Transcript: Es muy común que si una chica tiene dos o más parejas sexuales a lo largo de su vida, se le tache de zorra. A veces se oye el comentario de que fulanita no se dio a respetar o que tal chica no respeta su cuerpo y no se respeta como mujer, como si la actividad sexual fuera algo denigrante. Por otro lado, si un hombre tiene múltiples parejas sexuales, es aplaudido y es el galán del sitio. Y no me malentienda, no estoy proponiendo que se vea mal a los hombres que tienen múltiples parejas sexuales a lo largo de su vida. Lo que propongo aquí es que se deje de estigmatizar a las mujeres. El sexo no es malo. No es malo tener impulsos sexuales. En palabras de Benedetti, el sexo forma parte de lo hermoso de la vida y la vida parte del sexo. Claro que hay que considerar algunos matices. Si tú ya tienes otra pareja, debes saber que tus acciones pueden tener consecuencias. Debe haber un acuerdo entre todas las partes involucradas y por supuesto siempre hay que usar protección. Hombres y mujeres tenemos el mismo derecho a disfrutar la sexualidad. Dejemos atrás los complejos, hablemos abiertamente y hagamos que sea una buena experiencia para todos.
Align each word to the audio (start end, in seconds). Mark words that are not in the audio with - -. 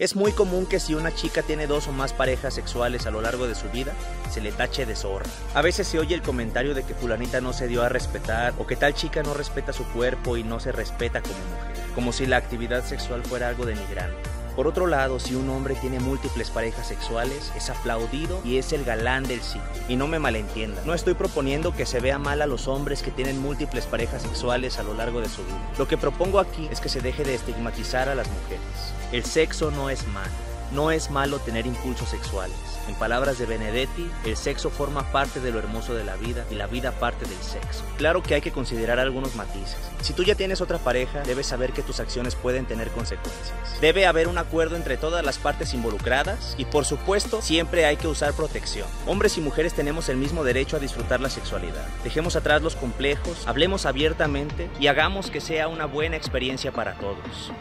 Es 0.00 0.16
muy 0.16 0.32
común 0.32 0.64
que 0.64 0.80
si 0.80 0.94
una 0.94 1.14
chica 1.14 1.42
tiene 1.42 1.66
dos 1.66 1.86
o 1.86 1.92
más 1.92 2.14
parejas 2.14 2.54
sexuales 2.54 3.04
a 3.04 3.10
lo 3.10 3.20
largo 3.20 3.46
de 3.46 3.54
su 3.54 3.68
vida, 3.68 3.92
se 4.30 4.40
le 4.40 4.50
tache 4.50 4.86
de 4.86 4.96
zorra. 4.96 5.26
A 5.52 5.60
veces 5.60 5.86
se 5.86 5.98
oye 5.98 6.14
el 6.14 6.22
comentario 6.22 6.72
de 6.72 6.84
que 6.84 6.94
fulanita 6.94 7.42
no 7.42 7.52
se 7.52 7.68
dio 7.68 7.82
a 7.82 7.90
respetar 7.90 8.54
o 8.58 8.66
que 8.66 8.76
tal 8.76 8.94
chica 8.94 9.22
no 9.22 9.34
respeta 9.34 9.74
su 9.74 9.84
cuerpo 9.88 10.38
y 10.38 10.42
no 10.42 10.58
se 10.58 10.72
respeta 10.72 11.20
como 11.20 11.34
mujer, 11.34 11.84
como 11.94 12.14
si 12.14 12.24
la 12.24 12.38
actividad 12.38 12.82
sexual 12.82 13.22
fuera 13.22 13.50
algo 13.50 13.66
denigrante. 13.66 14.39
Por 14.60 14.66
otro 14.66 14.86
lado, 14.86 15.18
si 15.18 15.34
un 15.34 15.48
hombre 15.48 15.74
tiene 15.74 16.00
múltiples 16.00 16.50
parejas 16.50 16.86
sexuales, 16.86 17.50
es 17.56 17.70
aplaudido 17.70 18.42
y 18.44 18.58
es 18.58 18.74
el 18.74 18.84
galán 18.84 19.24
del 19.24 19.40
sitio. 19.40 19.62
Y 19.88 19.96
no 19.96 20.06
me 20.06 20.18
malentienda, 20.18 20.82
no 20.84 20.92
estoy 20.92 21.14
proponiendo 21.14 21.74
que 21.74 21.86
se 21.86 21.98
vea 21.98 22.18
mal 22.18 22.42
a 22.42 22.46
los 22.46 22.68
hombres 22.68 23.02
que 23.02 23.10
tienen 23.10 23.40
múltiples 23.40 23.86
parejas 23.86 24.20
sexuales 24.20 24.78
a 24.78 24.82
lo 24.82 24.92
largo 24.92 25.22
de 25.22 25.30
su 25.30 25.42
vida. 25.44 25.72
Lo 25.78 25.88
que 25.88 25.96
propongo 25.96 26.38
aquí 26.38 26.68
es 26.70 26.78
que 26.78 26.90
se 26.90 27.00
deje 27.00 27.24
de 27.24 27.36
estigmatizar 27.36 28.10
a 28.10 28.14
las 28.14 28.28
mujeres. 28.28 28.60
El 29.12 29.24
sexo 29.24 29.70
no 29.70 29.88
es 29.88 30.06
malo. 30.08 30.49
No 30.72 30.90
es 30.90 31.10
malo 31.10 31.38
tener 31.40 31.66
impulsos 31.66 32.08
sexuales. 32.08 32.56
En 32.88 32.94
palabras 32.94 33.38
de 33.38 33.46
Benedetti, 33.46 34.10
el 34.24 34.36
sexo 34.36 34.70
forma 34.70 35.10
parte 35.12 35.40
de 35.40 35.50
lo 35.50 35.58
hermoso 35.58 35.94
de 35.94 36.04
la 36.04 36.16
vida 36.16 36.44
y 36.50 36.54
la 36.54 36.66
vida 36.66 36.92
parte 36.92 37.24
del 37.26 37.38
sexo. 37.38 37.84
Claro 37.98 38.22
que 38.22 38.34
hay 38.34 38.40
que 38.40 38.52
considerar 38.52 38.98
algunos 38.98 39.34
matices. 39.36 39.76
Si 40.00 40.12
tú 40.12 40.22
ya 40.22 40.34
tienes 40.34 40.60
otra 40.60 40.78
pareja, 40.78 41.22
debes 41.22 41.46
saber 41.46 41.72
que 41.72 41.82
tus 41.82 42.00
acciones 42.00 42.34
pueden 42.34 42.66
tener 42.66 42.88
consecuencias. 42.90 43.80
Debe 43.80 44.06
haber 44.06 44.28
un 44.28 44.38
acuerdo 44.38 44.76
entre 44.76 44.96
todas 44.96 45.24
las 45.24 45.38
partes 45.38 45.74
involucradas 45.74 46.54
y 46.56 46.64
por 46.64 46.84
supuesto 46.84 47.42
siempre 47.42 47.84
hay 47.84 47.96
que 47.96 48.08
usar 48.08 48.32
protección. 48.32 48.86
Hombres 49.06 49.36
y 49.38 49.40
mujeres 49.40 49.74
tenemos 49.74 50.08
el 50.08 50.16
mismo 50.16 50.44
derecho 50.44 50.76
a 50.76 50.80
disfrutar 50.80 51.20
la 51.20 51.30
sexualidad. 51.30 51.86
Dejemos 52.04 52.36
atrás 52.36 52.62
los 52.62 52.76
complejos, 52.76 53.46
hablemos 53.46 53.86
abiertamente 53.86 54.70
y 54.78 54.86
hagamos 54.86 55.30
que 55.30 55.40
sea 55.40 55.68
una 55.68 55.86
buena 55.86 56.16
experiencia 56.16 56.72
para 56.72 56.94
todos. 56.94 57.52